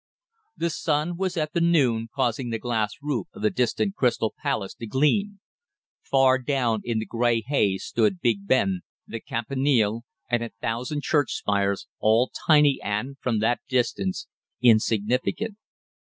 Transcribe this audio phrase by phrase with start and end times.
[0.57, 4.73] The sun was at the noon causing the glass roof of the distant Crystal Palace
[4.73, 5.39] to gleam.
[6.01, 11.33] Far down in the grey haze stood Big Ben, the Campanile, and a thousand church
[11.33, 14.25] spires, all tiny and, from that distance,
[14.59, 15.57] insignificant.